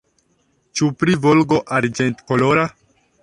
[0.79, 2.65] Ĉu pri Volgo arĝentkolora?